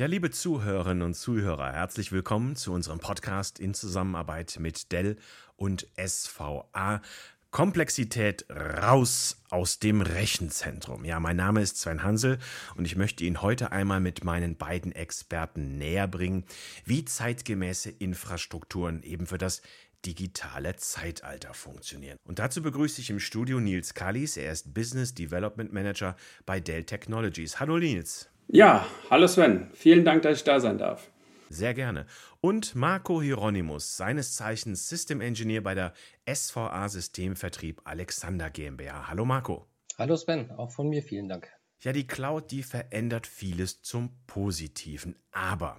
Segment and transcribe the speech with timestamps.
[0.00, 5.18] Ja, liebe Zuhörerinnen und Zuhörer, herzlich willkommen zu unserem Podcast in Zusammenarbeit mit Dell
[5.56, 7.02] und SVA.
[7.50, 11.04] Komplexität raus aus dem Rechenzentrum.
[11.04, 12.38] Ja, mein Name ist Sven Hansel
[12.76, 16.46] und ich möchte Ihnen heute einmal mit meinen beiden Experten näher bringen,
[16.86, 19.60] wie zeitgemäße Infrastrukturen eben für das
[20.06, 22.16] digitale Zeitalter funktionieren.
[22.24, 24.38] Und dazu begrüße ich im Studio Nils Kallis.
[24.38, 27.60] Er ist Business Development Manager bei Dell Technologies.
[27.60, 28.30] Hallo Nils.
[28.52, 29.70] Ja, hallo Sven.
[29.74, 31.08] Vielen Dank, dass ich da sein darf.
[31.50, 32.04] Sehr gerne.
[32.40, 35.92] Und Marco Hieronymus, seines Zeichens System Engineer bei der
[36.28, 39.06] SVA Systemvertrieb Alexander GmbH.
[39.06, 39.66] Hallo Marco.
[39.98, 41.48] Hallo Sven, auch von mir vielen Dank.
[41.78, 45.14] Ja, die Cloud, die verändert vieles zum Positiven.
[45.30, 45.78] Aber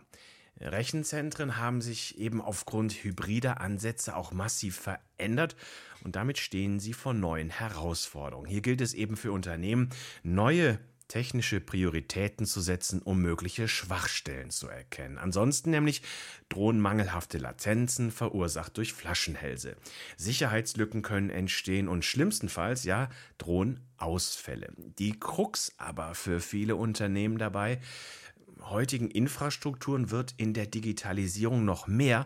[0.57, 5.57] Rechenzentren haben sich eben aufgrund hybrider Ansätze auch massiv verändert
[6.05, 8.47] und damit stehen sie vor neuen Herausforderungen.
[8.47, 9.89] Hier gilt es eben für Unternehmen,
[10.23, 10.79] neue
[11.11, 15.17] technische Prioritäten zu setzen, um mögliche Schwachstellen zu erkennen.
[15.17, 16.03] Ansonsten nämlich
[16.47, 19.75] drohen mangelhafte Latenzen, verursacht durch Flaschenhälse.
[20.15, 24.71] Sicherheitslücken können entstehen und schlimmstenfalls, ja, drohen Ausfälle.
[24.77, 27.81] Die Krux aber für viele Unternehmen dabei,
[28.61, 32.25] heutigen Infrastrukturen wird in der Digitalisierung noch mehr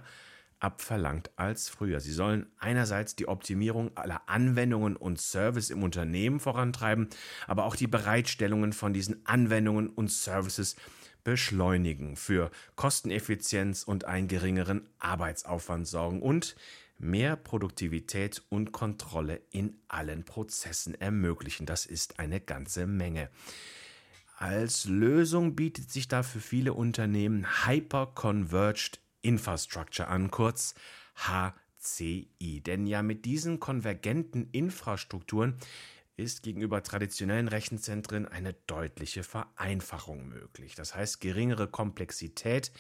[0.60, 2.00] abverlangt als früher.
[2.00, 7.10] Sie sollen einerseits die Optimierung aller Anwendungen und Services im Unternehmen vorantreiben,
[7.48, 10.76] aber auch die Bereitstellungen von diesen Anwendungen und Services
[11.24, 16.56] beschleunigen, für Kosteneffizienz und einen geringeren Arbeitsaufwand sorgen und
[16.98, 21.66] mehr Produktivität und Kontrolle in allen Prozessen ermöglichen.
[21.66, 23.30] Das ist eine ganze Menge.
[24.38, 30.76] Als Lösung bietet sich da für viele Unternehmen Hyper-Converged Infrastructure an, kurz
[31.16, 32.62] HCI.
[32.62, 35.58] Denn ja, mit diesen konvergenten Infrastrukturen
[36.16, 40.76] ist gegenüber traditionellen Rechenzentren eine deutliche Vereinfachung möglich.
[40.76, 42.72] Das heißt, geringere Komplexität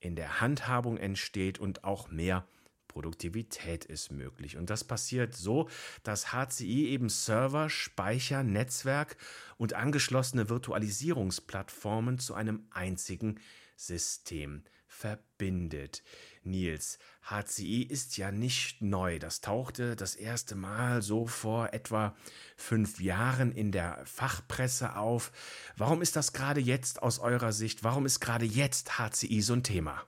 [0.00, 2.46] in der Handhabung entsteht und auch mehr
[2.86, 4.56] Produktivität ist möglich.
[4.56, 5.68] Und das passiert so,
[6.04, 9.16] dass HCI eben Server, Speicher, Netzwerk
[9.58, 13.40] und angeschlossene Virtualisierungsplattformen zu einem einzigen
[13.76, 14.62] System
[14.98, 16.02] verbindet.
[16.42, 19.18] Nils, HCI ist ja nicht neu.
[19.18, 22.16] Das tauchte das erste Mal so vor etwa
[22.56, 25.30] fünf Jahren in der Fachpresse auf.
[25.76, 27.84] Warum ist das gerade jetzt aus eurer Sicht?
[27.84, 30.02] Warum ist gerade jetzt HCI so ein Thema?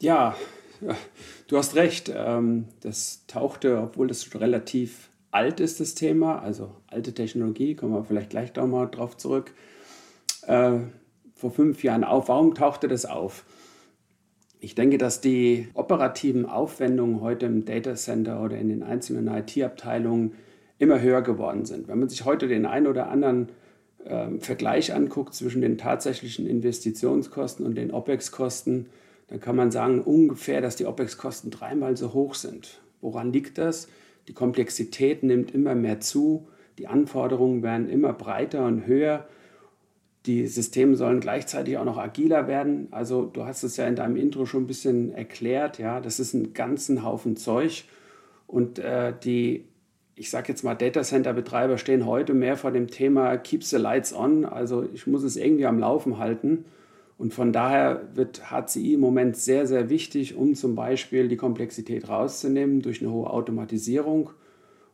[0.00, 0.34] Ja,
[1.48, 2.10] du hast recht.
[2.14, 8.04] Ähm, das tauchte, obwohl das relativ alt ist, das Thema, also alte Technologie, kommen wir
[8.04, 9.52] vielleicht gleich nochmal drauf zurück,
[10.46, 10.78] äh,
[11.34, 12.28] vor fünf Jahren auf.
[12.28, 13.44] Warum tauchte das auf?
[14.60, 20.32] Ich denke, dass die operativen Aufwendungen heute im Data Center oder in den einzelnen IT-Abteilungen
[20.78, 21.88] immer höher geworden sind.
[21.88, 23.48] Wenn man sich heute den einen oder anderen
[24.04, 28.86] äh, Vergleich anguckt zwischen den tatsächlichen Investitionskosten und den OPEX-Kosten,
[29.28, 32.80] dann kann man sagen ungefähr, dass die OPEX-Kosten dreimal so hoch sind.
[33.00, 33.88] Woran liegt das?
[34.28, 36.48] Die Komplexität nimmt immer mehr zu,
[36.78, 39.26] die Anforderungen werden immer breiter und höher
[40.26, 42.88] die Systeme sollen gleichzeitig auch noch agiler werden.
[42.90, 46.34] Also du hast es ja in deinem Intro schon ein bisschen erklärt, ja, das ist
[46.34, 47.84] ein ganzen Haufen Zeug.
[48.46, 49.64] Und äh, die,
[50.16, 53.76] ich sage jetzt mal, Data Center Betreiber stehen heute mehr vor dem Thema Keep the
[53.76, 54.44] Lights on.
[54.44, 56.64] Also ich muss es irgendwie am Laufen halten.
[57.16, 62.08] Und von daher wird HCI im Moment sehr, sehr wichtig, um zum Beispiel die Komplexität
[62.08, 64.30] rauszunehmen durch eine hohe Automatisierung.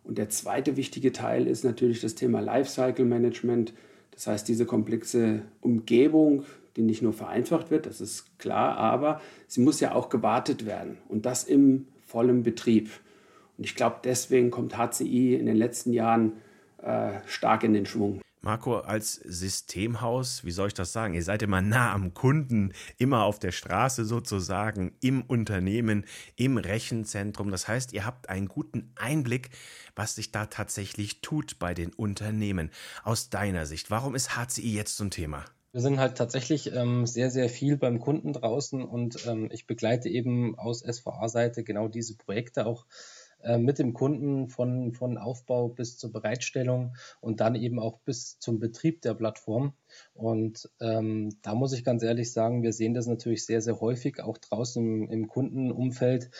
[0.03, 3.73] Und der zweite wichtige Teil ist natürlich das Thema Lifecycle Management.
[4.17, 6.45] Das heißt, diese komplexe Umgebung,
[6.77, 10.97] die nicht nur vereinfacht wird, das ist klar, aber sie muss ja auch gewartet werden
[11.09, 12.91] und das im vollen Betrieb.
[13.59, 16.33] Und ich glaube, deswegen kommt HCI in den letzten Jahren
[16.83, 18.21] äh, stark in den Schwung.
[18.47, 21.15] Marco, als Systemhaus, wie soll ich das sagen?
[21.15, 26.05] Ihr seid immer nah am Kunden, immer auf der Straße sozusagen, im Unternehmen,
[26.37, 27.51] im Rechenzentrum.
[27.51, 29.51] Das heißt, ihr habt einen guten Einblick,
[29.97, 32.71] was sich da tatsächlich tut bei den Unternehmen.
[33.03, 35.45] Aus deiner Sicht, warum ist HCI jetzt so ein Thema?
[35.73, 40.09] Wir sind halt tatsächlich ähm, sehr, sehr viel beim Kunden draußen und ähm, ich begleite
[40.09, 42.87] eben aus SVA-Seite genau diese Projekte auch
[43.47, 48.41] äh, mit dem Kunden von, von Aufbau bis zur Bereitstellung und dann eben auch bis
[48.41, 49.75] zum Betrieb der Plattform.
[50.15, 54.21] Und ähm, da muss ich ganz ehrlich sagen, wir sehen das natürlich sehr, sehr häufig
[54.21, 56.31] auch draußen im, im Kundenumfeld.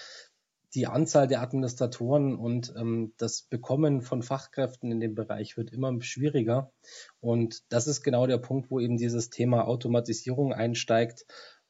[0.75, 6.03] Die Anzahl der Administratoren und ähm, das Bekommen von Fachkräften in dem Bereich wird immer
[6.03, 6.73] schwieriger.
[7.21, 11.25] Und das ist genau der Punkt, wo eben dieses Thema Automatisierung einsteigt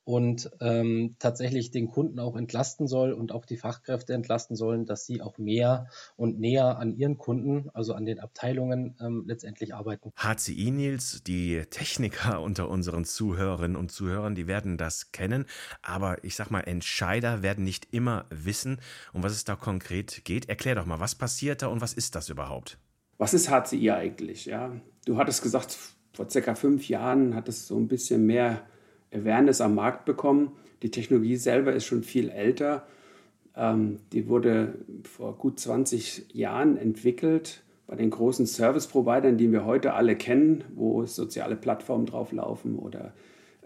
[0.06, 5.04] und ähm, tatsächlich den Kunden auch entlasten soll und auch die Fachkräfte entlasten sollen, dass
[5.04, 10.12] sie auch mehr und näher an ihren Kunden, also an den Abteilungen ähm, letztendlich arbeiten.
[10.16, 15.44] HCI Nils, die Techniker unter unseren Zuhörerinnen und Zuhörern, die werden das kennen,
[15.82, 18.78] aber ich sag mal, Entscheider werden nicht immer wissen,
[19.12, 20.48] um was es da konkret geht.
[20.48, 22.78] Erklär doch mal, was passiert da und was ist das überhaupt?
[23.18, 24.44] Was ist HCI eigentlich?
[24.44, 25.76] Ja, du hattest gesagt,
[26.12, 28.62] vor circa fünf Jahren hat es so ein bisschen mehr
[29.12, 30.52] Awareness am Markt bekommen.
[30.82, 32.86] Die Technologie selber ist schon viel älter.
[33.56, 34.74] Ähm, die wurde
[35.04, 41.06] vor gut 20 Jahren entwickelt bei den großen Service-Providern, die wir heute alle kennen, wo
[41.06, 43.12] soziale Plattformen drauflaufen oder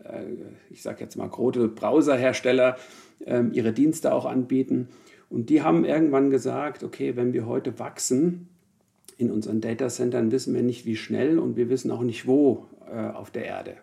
[0.04, 0.25] äh,
[0.70, 2.76] ich sage jetzt mal große Browserhersteller
[3.25, 4.88] äh, ihre Dienste auch anbieten.
[5.28, 8.48] Und die haben irgendwann gesagt, okay, wenn wir heute wachsen
[9.16, 13.10] in unseren Datacentern, wissen wir nicht, wie schnell und wir wissen auch nicht, wo äh,
[13.10, 13.76] auf der Erde.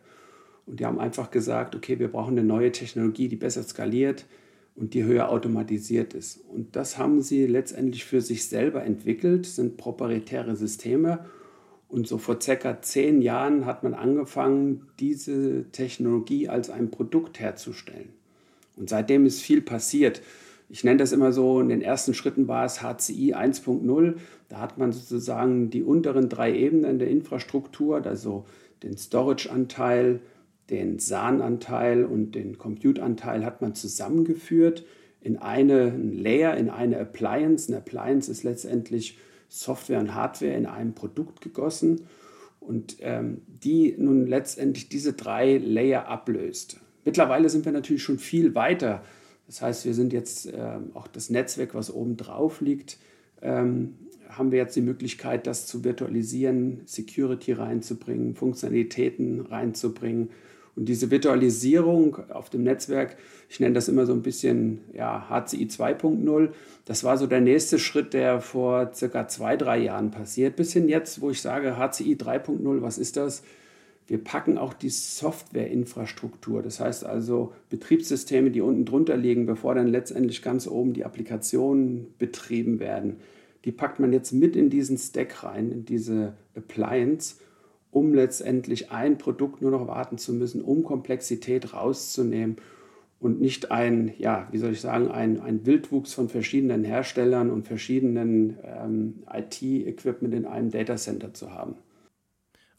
[0.67, 4.25] Und die haben einfach gesagt, okay, wir brauchen eine neue Technologie, die besser skaliert
[4.75, 6.41] und die höher automatisiert ist.
[6.49, 11.25] Und das haben sie letztendlich für sich selber entwickelt, sind proprietäre Systeme.
[11.87, 18.09] Und so vor circa zehn Jahren hat man angefangen, diese Technologie als ein Produkt herzustellen.
[18.75, 20.21] Und seitdem ist viel passiert.
[20.69, 24.15] Ich nenne das immer so, in den ersten Schritten war es HCI 1.0.
[24.49, 28.45] Da hat man sozusagen die unteren drei Ebenen der Infrastruktur, also
[28.83, 30.19] den Storage-Anteil,
[30.69, 34.85] den SAN-Anteil und den Compute-Anteil hat man zusammengeführt
[35.21, 37.69] in eine Layer, in eine Appliance.
[37.69, 39.17] Eine Appliance ist letztendlich
[39.49, 42.01] Software und Hardware in einem Produkt gegossen
[42.59, 46.79] und ähm, die nun letztendlich diese drei Layer ablöst.
[47.05, 49.03] Mittlerweile sind wir natürlich schon viel weiter.
[49.45, 52.97] Das heißt, wir sind jetzt ähm, auch das Netzwerk, was oben drauf liegt,
[53.41, 53.95] ähm,
[54.29, 60.29] haben wir jetzt die Möglichkeit, das zu virtualisieren, Security reinzubringen, Funktionalitäten reinzubringen
[60.77, 63.17] und diese Virtualisierung auf dem Netzwerk,
[63.49, 66.49] ich nenne das immer so ein bisschen ja, HCI 2.0,
[66.85, 70.55] das war so der nächste Schritt, der vor circa zwei, drei Jahren passiert.
[70.55, 73.41] Bis hin jetzt, wo ich sage HCI 3.0, was ist das?
[74.05, 79.87] Wir packen auch die Softwareinfrastruktur, das heißt also Betriebssysteme, die unten drunter liegen, bevor dann
[79.87, 83.17] letztendlich ganz oben die Applikationen betrieben werden.
[83.65, 87.37] Die packt man jetzt mit in diesen Stack rein, in diese Appliance
[87.91, 92.57] um letztendlich ein Produkt nur noch warten zu müssen, um Komplexität rauszunehmen
[93.19, 97.67] und nicht ein, ja, wie soll ich sagen, ein, ein Wildwuchs von verschiedenen Herstellern und
[97.67, 101.75] verschiedenen ähm, IT-Equipment in einem Datacenter zu haben.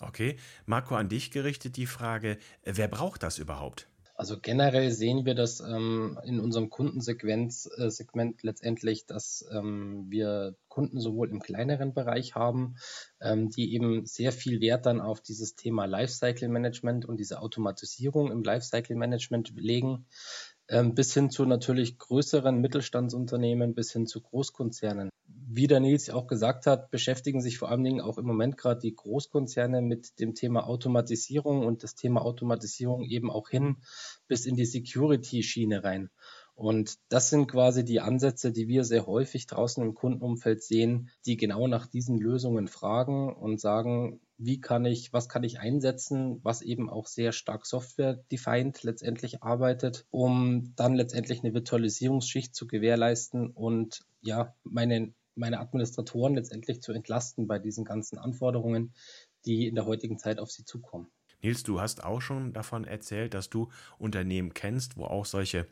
[0.00, 3.88] Okay, Marco, an dich gerichtet die Frage, wer braucht das überhaupt?
[4.14, 10.56] Also generell sehen wir das ähm, in unserem Kundensegment äh, Segment letztendlich, dass ähm, wir
[10.78, 12.76] Kunden sowohl im kleineren Bereich haben,
[13.20, 18.30] ähm, die eben sehr viel Wert dann auf dieses Thema Lifecycle Management und diese Automatisierung
[18.30, 20.06] im Lifecycle Management legen,
[20.68, 25.10] ähm, bis hin zu natürlich größeren Mittelstandsunternehmen, bis hin zu Großkonzernen
[25.50, 28.80] wie der Nils auch gesagt hat, beschäftigen sich vor allen Dingen auch im Moment gerade
[28.80, 33.78] die Großkonzerne mit dem Thema Automatisierung und das Thema Automatisierung eben auch hin
[34.26, 36.10] bis in die Security-Schiene rein.
[36.58, 41.36] Und das sind quasi die Ansätze, die wir sehr häufig draußen im Kundenumfeld sehen, die
[41.36, 46.60] genau nach diesen Lösungen fragen und sagen, wie kann ich, was kann ich einsetzen, was
[46.60, 54.00] eben auch sehr stark software-defined letztendlich arbeitet, um dann letztendlich eine Virtualisierungsschicht zu gewährleisten und
[54.20, 58.92] ja, meine meine Administratoren letztendlich zu entlasten bei diesen ganzen Anforderungen,
[59.46, 61.06] die in der heutigen Zeit auf sie zukommen.
[61.40, 65.68] Nils, du hast auch schon davon erzählt, dass du Unternehmen kennst, wo auch solche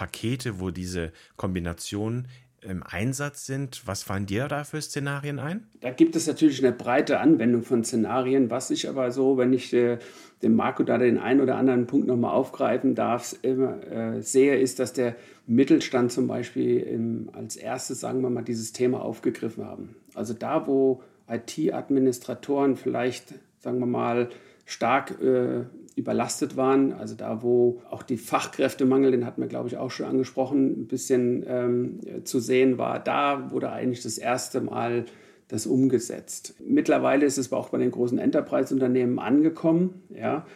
[0.00, 2.26] Pakete, wo diese Kombinationen
[2.62, 3.82] im Einsatz sind.
[3.84, 5.66] Was fallen dir da für Szenarien ein?
[5.82, 8.50] Da gibt es natürlich eine breite Anwendung von Szenarien.
[8.50, 9.98] Was ich aber so, wenn ich äh,
[10.42, 14.78] dem Marco da den einen oder anderen Punkt nochmal aufgreifen darf, immer äh, sehe, ist,
[14.78, 15.16] dass der
[15.46, 19.96] Mittelstand zum Beispiel im, als erstes, sagen wir mal, dieses Thema aufgegriffen haben.
[20.14, 24.30] Also da, wo IT-Administratoren vielleicht, sagen wir mal,
[24.64, 25.64] stark äh,
[25.96, 26.92] überlastet waren.
[26.92, 30.86] Also da, wo auch die Fachkräftemangel, den hatten wir, glaube ich, auch schon angesprochen, ein
[30.86, 35.04] bisschen ähm, zu sehen war, da wurde eigentlich das erste Mal
[35.48, 36.54] das umgesetzt.
[36.64, 40.02] Mittlerweile ist es auch bei den großen Enterprise-Unternehmen angekommen.
[40.14, 40.46] Ja?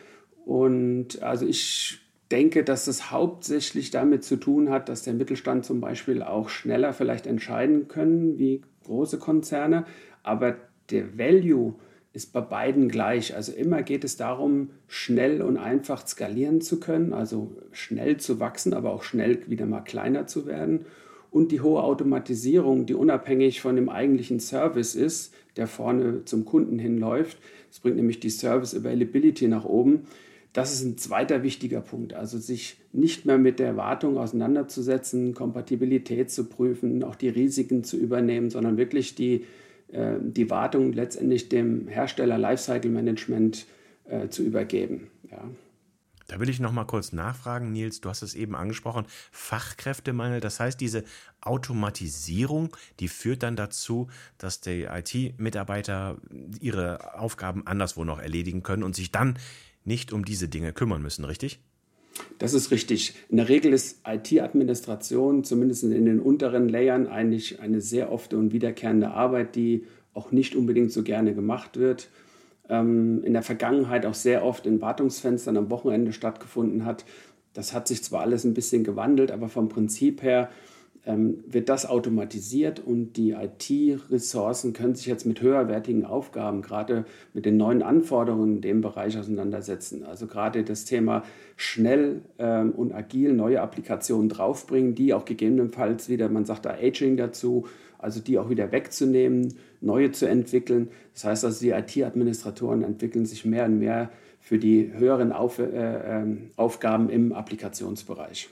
[0.44, 2.00] Und also ich
[2.30, 6.92] denke, dass es hauptsächlich damit zu tun hat, dass der Mittelstand zum Beispiel auch schneller
[6.92, 9.84] vielleicht entscheiden können wie große Konzerne.
[10.22, 10.56] Aber
[10.90, 11.74] der Value,
[12.14, 13.34] ist bei beiden gleich.
[13.34, 18.72] Also immer geht es darum, schnell und einfach skalieren zu können, also schnell zu wachsen,
[18.72, 20.86] aber auch schnell wieder mal kleiner zu werden.
[21.32, 26.78] Und die hohe Automatisierung, die unabhängig von dem eigentlichen Service ist, der vorne zum Kunden
[26.78, 27.36] hinläuft,
[27.68, 30.06] das bringt nämlich die Service Availability nach oben,
[30.52, 32.14] das ist ein zweiter wichtiger Punkt.
[32.14, 37.96] Also sich nicht mehr mit der Wartung auseinanderzusetzen, Kompatibilität zu prüfen, auch die Risiken zu
[37.96, 39.44] übernehmen, sondern wirklich die,
[39.94, 43.66] äh, die Wartung letztendlich dem Hersteller Lifecycle Management
[44.04, 45.08] äh, zu übergeben.
[45.30, 45.42] Ja.
[46.26, 48.00] Da will ich noch mal kurz nachfragen, Nils.
[48.00, 50.40] Du hast es eben angesprochen, Fachkräftemangel.
[50.40, 51.04] Das heißt, diese
[51.40, 54.08] Automatisierung, die führt dann dazu,
[54.38, 56.16] dass die IT-Mitarbeiter
[56.60, 59.38] ihre Aufgaben anderswo noch erledigen können und sich dann
[59.84, 61.60] nicht um diese Dinge kümmern müssen, richtig?
[62.38, 63.14] Das ist richtig.
[63.28, 68.52] In der Regel ist IT-Administration, zumindest in den unteren Layern, eigentlich eine sehr oft und
[68.52, 72.08] wiederkehrende Arbeit, die auch nicht unbedingt so gerne gemacht wird.
[72.68, 77.04] Ähm, in der Vergangenheit auch sehr oft in Wartungsfenstern am Wochenende stattgefunden hat.
[77.52, 80.50] Das hat sich zwar alles ein bisschen gewandelt, aber vom Prinzip her
[81.06, 87.44] ähm, wird das automatisiert und die IT-Ressourcen können sich jetzt mit höherwertigen Aufgaben, gerade mit
[87.46, 90.04] den neuen Anforderungen in dem Bereich auseinandersetzen.
[90.04, 91.24] Also gerade das Thema
[91.56, 97.16] schnell ähm, und agil neue Applikationen draufbringen, die auch gegebenenfalls wieder, man sagt da Aging
[97.16, 97.66] dazu,
[97.98, 100.88] also die auch wieder wegzunehmen, neue zu entwickeln.
[101.14, 105.64] Das heißt also, die IT-Administratoren entwickeln sich mehr und mehr für die höheren Auf, äh,
[105.64, 108.50] äh, Aufgaben im Applikationsbereich.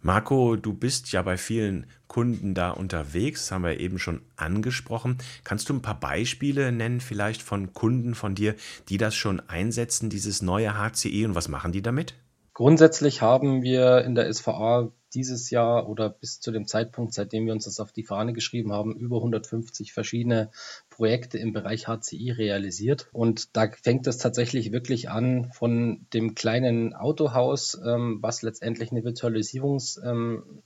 [0.00, 5.18] Marco, du bist ja bei vielen Kunden da unterwegs, das haben wir eben schon angesprochen.
[5.42, 8.54] Kannst du ein paar Beispiele nennen, vielleicht von Kunden von dir,
[8.88, 12.14] die das schon einsetzen, dieses neue HCI und was machen die damit?
[12.54, 17.52] Grundsätzlich haben wir in der SVA dieses Jahr oder bis zu dem Zeitpunkt, seitdem wir
[17.52, 20.50] uns das auf die Fahne geschrieben haben, über 150 verschiedene
[20.98, 23.08] Projekte im Bereich HCI realisiert.
[23.12, 29.02] Und da fängt es tatsächlich wirklich an von dem kleinen Autohaus, ähm, was letztendlich eine
[29.02, 30.62] Virtualisierungs- ähm,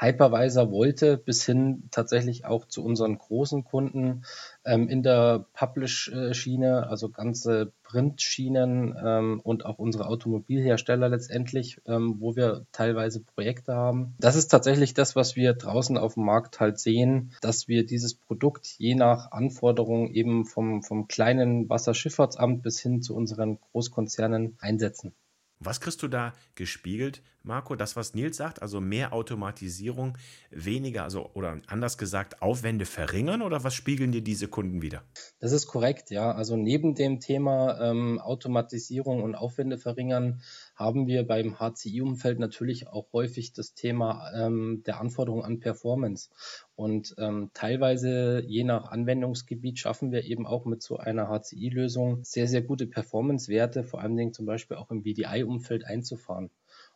[0.00, 4.24] Hypervisor wollte, bis hin tatsächlich auch zu unseren großen Kunden
[4.64, 12.36] ähm, in der Publish-Schiene, also ganze Print-Schienen ähm, und auch unsere Automobilhersteller letztendlich, ähm, wo
[12.36, 14.14] wir teilweise Projekte haben.
[14.20, 18.14] Das ist tatsächlich das, was wir draußen auf dem Markt halt sehen, dass wir dieses
[18.14, 25.12] Produkt je nach Anforderung eben vom, vom kleinen Wasserschifffahrtsamt bis hin zu unseren Großkonzernen einsetzen.
[25.60, 27.74] Was kriegst du da gespiegelt, Marco?
[27.74, 30.16] Das, was Nils sagt, also mehr Automatisierung,
[30.50, 35.02] weniger, also oder anders gesagt, Aufwände verringern oder was spiegeln dir diese Kunden wieder?
[35.40, 36.30] Das ist korrekt, ja.
[36.30, 40.42] Also neben dem Thema ähm, Automatisierung und Aufwände verringern
[40.78, 46.30] haben wir beim HCI-Umfeld natürlich auch häufig das Thema ähm, der Anforderungen an Performance.
[46.76, 52.46] Und ähm, teilweise, je nach Anwendungsgebiet, schaffen wir eben auch mit so einer HCI-Lösung sehr,
[52.46, 56.50] sehr gute Performance-Werte, vor allen Dingen zum Beispiel auch im VDI-Umfeld einzufahren.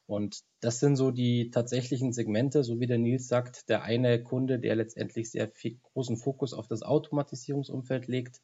[0.06, 4.58] Und das sind so die tatsächlichen Segmente, so wie der Nils sagt, der eine Kunde,
[4.58, 8.40] der letztendlich sehr viel, großen Fokus auf das Automatisierungsumfeld legt.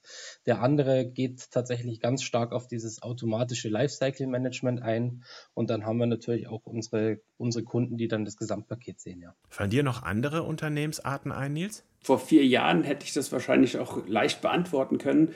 [0.47, 5.25] Der andere geht tatsächlich ganz stark auf dieses automatische Lifecycle Management ein.
[5.55, 9.35] Und dann haben wir natürlich auch unsere, unsere Kunden, die dann das Gesamtpaket sehen, ja.
[9.49, 11.85] Fallen dir noch andere Unternehmensarten ein, Nils?
[12.01, 15.35] Vor vier Jahren hätte ich das wahrscheinlich auch leicht beantworten können.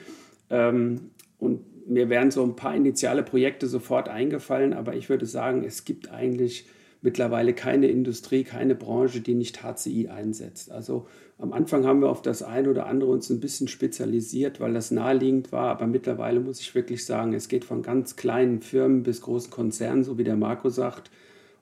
[0.51, 5.65] Ähm, und mir wären so ein paar initiale Projekte sofort eingefallen, aber ich würde sagen,
[5.65, 6.67] es gibt eigentlich
[7.03, 10.71] mittlerweile keine Industrie, keine Branche, die nicht HCI einsetzt.
[10.71, 11.07] Also
[11.39, 14.93] am Anfang haben wir auf das eine oder andere uns ein bisschen spezialisiert, weil das
[14.93, 19.21] naheliegend war, aber mittlerweile muss ich wirklich sagen, es geht von ganz kleinen Firmen bis
[19.21, 21.11] großen Konzernen, so wie der Marco sagt,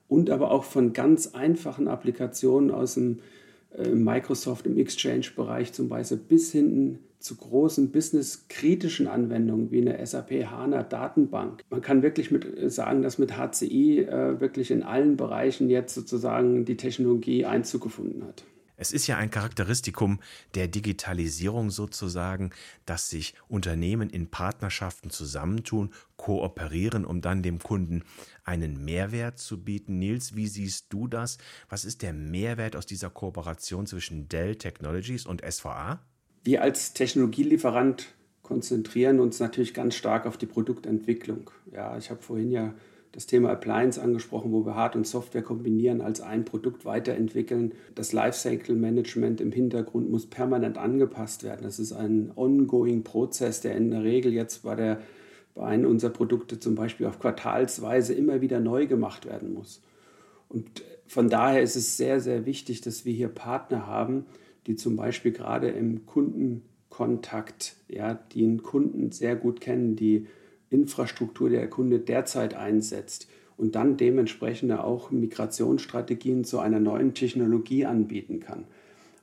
[0.07, 3.19] und aber auch von ganz einfachen Applikationen aus dem
[3.77, 10.31] äh, Microsoft im Exchange-Bereich zum Beispiel bis hinten zu großen businesskritischen Anwendungen wie eine SAP
[10.45, 11.63] HANA Datenbank.
[11.69, 15.93] Man kann wirklich mit äh, sagen, dass mit HCI äh, wirklich in allen Bereichen jetzt
[15.93, 18.43] sozusagen die Technologie Einzug gefunden hat.
[18.81, 20.19] Es ist ja ein Charakteristikum
[20.55, 22.49] der Digitalisierung sozusagen,
[22.87, 28.01] dass sich Unternehmen in Partnerschaften zusammentun, kooperieren, um dann dem Kunden
[28.43, 29.99] einen Mehrwert zu bieten.
[29.99, 31.37] Nils, wie siehst du das?
[31.69, 36.01] Was ist der Mehrwert aus dieser Kooperation zwischen Dell Technologies und SVA?
[36.43, 41.51] Wir als Technologielieferant konzentrieren uns natürlich ganz stark auf die Produktentwicklung.
[41.71, 42.73] Ja, ich habe vorhin ja
[43.11, 47.73] das Thema Appliance angesprochen, wo wir Hard- und Software kombinieren, als ein Produkt weiterentwickeln.
[47.93, 51.63] Das Lifecycle Management im Hintergrund muss permanent angepasst werden.
[51.63, 55.01] Das ist ein ongoing Prozess, der in der Regel jetzt bei, der,
[55.55, 59.81] bei einem unserer Produkte zum Beispiel auf Quartalsweise immer wieder neu gemacht werden muss.
[60.47, 64.25] Und von daher ist es sehr, sehr wichtig, dass wir hier Partner haben,
[64.67, 70.27] die zum Beispiel gerade im Kundenkontakt, ja, die einen Kunden sehr gut kennen, die
[70.71, 78.39] Infrastruktur der Kunde derzeit einsetzt und dann dementsprechend auch Migrationsstrategien zu einer neuen Technologie anbieten
[78.39, 78.63] kann.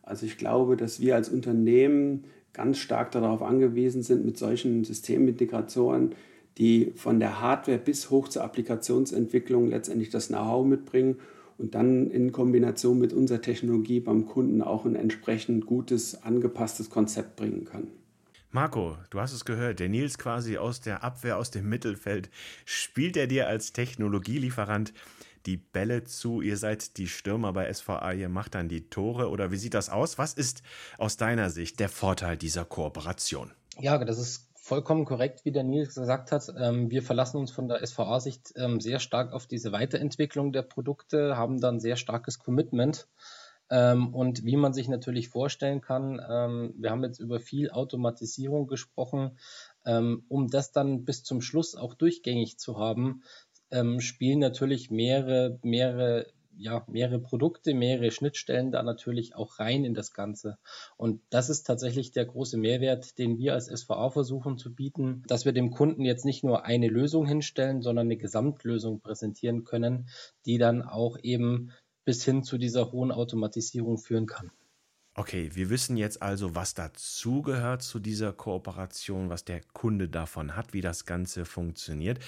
[0.03, 6.15] Also ich glaube, dass wir als Unternehmen ganz stark darauf angewiesen sind, mit solchen Systemintegratoren
[6.59, 11.17] die von der Hardware bis hoch zur Applikationsentwicklung letztendlich das Know-how mitbringen
[11.57, 17.37] und dann in Kombination mit unserer Technologie beim Kunden auch ein entsprechend gutes, angepasstes Konzept
[17.37, 17.89] bringen kann.
[18.51, 22.31] Marco, du hast es gehört, der Nils quasi aus der Abwehr, aus dem Mittelfeld,
[22.65, 24.95] spielt er dir als Technologielieferant
[25.45, 29.51] die Bälle zu, ihr seid die Stürmer bei SVA, ihr macht dann die Tore oder
[29.51, 30.17] wie sieht das aus?
[30.17, 30.63] Was ist
[30.97, 33.53] aus deiner Sicht der Vorteil dieser Kooperation?
[33.79, 36.53] Ja, das ist vollkommen korrekt, wie der Nils gesagt hat.
[36.59, 41.37] Ähm, wir verlassen uns von der SVA-Sicht ähm, sehr stark auf diese Weiterentwicklung der Produkte,
[41.37, 43.09] haben dann sehr starkes Commitment.
[43.71, 46.19] Ähm, und wie man sich natürlich vorstellen kann,
[46.77, 49.39] wir haben jetzt über viel Automatisierung gesprochen.
[49.85, 53.23] um das dann bis zum Schluss auch durchgängig zu haben,
[53.99, 56.27] spielen natürlich mehrere, mehrere
[56.59, 60.59] ja, mehrere Produkte, mehrere Schnittstellen da natürlich auch rein in das Ganze.
[60.97, 65.45] Und das ist tatsächlich der große Mehrwert, den wir als SVA versuchen zu bieten, dass
[65.45, 70.09] wir dem Kunden jetzt nicht nur eine Lösung hinstellen, sondern eine Gesamtlösung präsentieren können,
[70.47, 71.71] die dann auch eben
[72.09, 74.51] bis hin zu dieser hohen Automatisierung führen kann.
[75.13, 80.73] Okay, wir wissen jetzt also, was dazugehört zu dieser Kooperation, was der Kunde davon hat,
[80.73, 82.19] wie das Ganze funktioniert.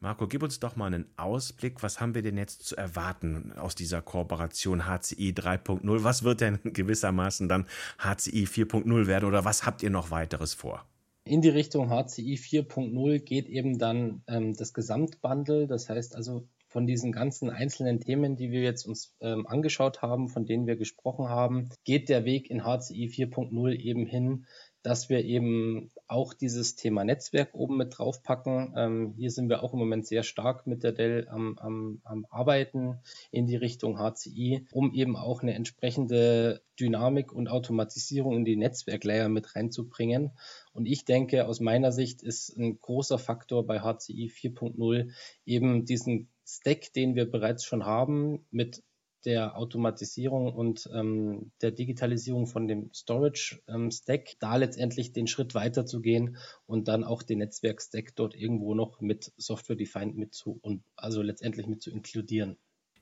[0.00, 1.84] Marco, gib uns doch mal einen Ausblick.
[1.84, 5.82] Was haben wir denn jetzt zu erwarten aus dieser Kooperation HCI 3.0?
[5.84, 7.66] Was wird denn gewissermaßen dann
[7.98, 10.84] HCI 4.0 werden oder was habt ihr noch weiteres vor?
[11.22, 15.68] In die Richtung HCI 4.0 geht eben dann ähm, das Gesamtbundle.
[15.68, 20.28] Das heißt also, von diesen ganzen einzelnen Themen, die wir jetzt uns ähm, angeschaut haben,
[20.28, 24.46] von denen wir gesprochen haben, geht der Weg in HCI 4.0 eben hin,
[24.82, 28.74] dass wir eben auch dieses Thema Netzwerk oben mit draufpacken.
[28.76, 32.26] Ähm, hier sind wir auch im Moment sehr stark mit der Dell am, am, am
[32.30, 38.56] Arbeiten in die Richtung HCI, um eben auch eine entsprechende Dynamik und Automatisierung in die
[38.56, 40.32] Netzwerklayer mit reinzubringen.
[40.78, 45.10] Und ich denke, aus meiner Sicht ist ein großer Faktor bei HCI 4.0
[45.44, 48.84] eben diesen Stack, den wir bereits schon haben, mit
[49.24, 55.84] der Automatisierung und ähm, der Digitalisierung von dem Storage-Stack, ähm, da letztendlich den Schritt weiter
[55.84, 60.84] zu gehen und dann auch den Netzwerk-Stack dort irgendwo noch mit Software-Defined mit zu und
[60.94, 62.56] also letztendlich mit zu inkludieren.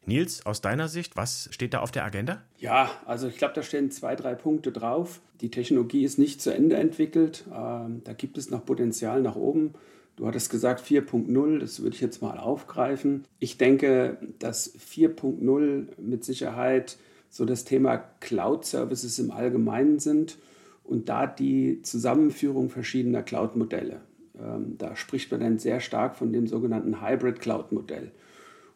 [0.07, 2.43] Nils, aus deiner Sicht, was steht da auf der Agenda?
[2.59, 5.21] Ja, also ich glaube, da stehen zwei, drei Punkte drauf.
[5.41, 7.45] Die Technologie ist nicht zu Ende entwickelt.
[7.53, 9.75] Ähm, da gibt es noch Potenzial nach oben.
[10.17, 13.25] Du hattest gesagt 4.0, das würde ich jetzt mal aufgreifen.
[13.39, 16.97] Ich denke, dass 4.0 mit Sicherheit
[17.29, 20.39] so das Thema Cloud-Services im Allgemeinen sind
[20.85, 24.01] und da die Zusammenführung verschiedener Cloud-Modelle.
[24.39, 28.13] Ähm, da spricht man dann sehr stark von dem sogenannten Hybrid-Cloud-Modell.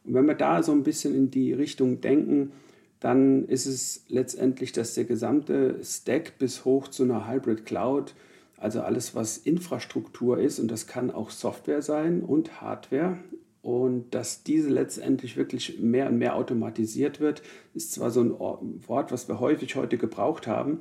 [0.05, 2.53] Und wenn wir da so ein bisschen in die Richtung denken,
[3.01, 8.15] dann ist es letztendlich, dass der gesamte Stack bis hoch zu einer Hybrid Cloud
[8.61, 13.17] also alles, was Infrastruktur ist, und das kann auch Software sein und Hardware.
[13.63, 17.43] Und dass diese letztendlich wirklich mehr und mehr automatisiert wird,
[17.75, 20.81] ist zwar so ein Wort, was wir häufig heute gebraucht haben,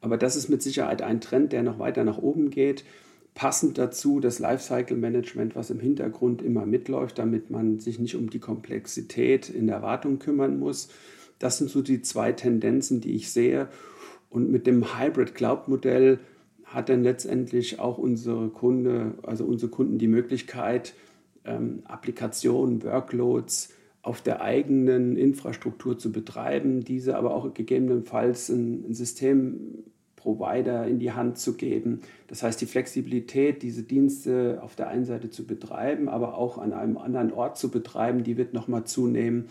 [0.00, 2.84] aber das ist mit Sicherheit ein Trend, der noch weiter nach oben geht.
[3.34, 8.28] Passend dazu das Lifecycle Management, was im Hintergrund immer mitläuft, damit man sich nicht um
[8.28, 10.88] die Komplexität in der Wartung kümmern muss.
[11.38, 13.68] Das sind so die zwei Tendenzen, die ich sehe.
[14.28, 16.20] Und mit dem Hybrid Cloud Modell
[16.64, 20.94] hat dann letztendlich auch unsere Kunde, also unsere Kunden die Möglichkeit,
[21.44, 23.70] ähm, Applikationen, Workloads
[24.02, 28.94] auf der eigenen Infrastruktur zu betreiben, diese aber auch gegebenenfalls ein, ein
[30.22, 32.00] Systemprovider in die Hand zu geben.
[32.28, 36.72] Das heißt, die Flexibilität, diese Dienste auf der einen Seite zu betreiben, aber auch an
[36.72, 39.48] einem anderen Ort zu betreiben, die wird nochmal zunehmen.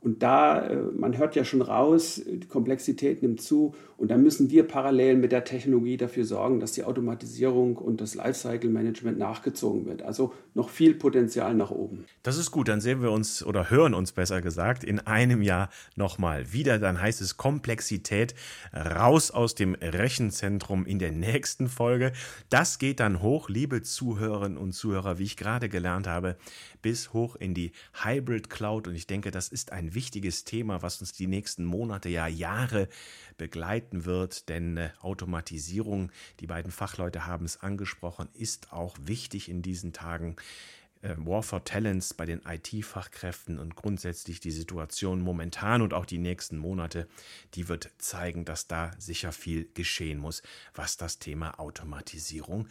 [0.00, 4.50] Und da, äh, man hört ja schon raus, die Komplexität nimmt zu und da müssen
[4.50, 9.84] wir parallel mit der Technologie dafür sorgen, dass die Automatisierung und das Lifecycle Management nachgezogen
[9.84, 10.00] wird.
[10.00, 12.06] Also noch viel Potenzial nach oben.
[12.22, 15.68] Das ist gut, dann sehen wir uns oder hören uns besser gesagt in einem Jahr
[15.96, 16.78] nochmal wieder.
[16.78, 18.34] Dann heißt es Komplexität
[18.74, 22.12] raus aus dem Rechenzentrum in der nächsten Folge.
[22.48, 26.36] Das geht dann hoch, liebe Zuhörerinnen und Zuhörer, wie ich gerade gelernt habe,
[26.80, 28.88] bis hoch in die Hybrid Cloud.
[28.88, 32.88] Und ich denke, das ist wichtiges Thema, was uns die nächsten Monate, ja Jahre
[33.36, 39.62] begleiten wird, denn äh, Automatisierung, die beiden Fachleute haben es angesprochen, ist auch wichtig in
[39.62, 40.36] diesen Tagen.
[41.02, 46.18] Äh, War for Talents bei den IT-Fachkräften und grundsätzlich die Situation momentan und auch die
[46.18, 47.08] nächsten Monate,
[47.54, 50.42] die wird zeigen, dass da sicher viel geschehen muss,
[50.74, 52.68] was das Thema Automatisierung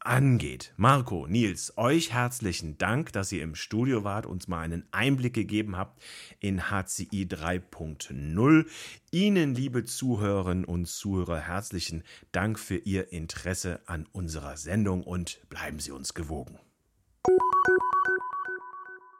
[0.00, 0.72] angeht.
[0.76, 5.76] Marco, Nils, euch herzlichen Dank, dass ihr im Studio wart, uns mal einen Einblick gegeben
[5.76, 6.02] habt
[6.40, 8.66] in HCI 3.0.
[9.10, 15.78] Ihnen, liebe Zuhörerinnen und Zuhörer, herzlichen Dank für Ihr Interesse an unserer Sendung und bleiben
[15.78, 16.58] Sie uns gewogen.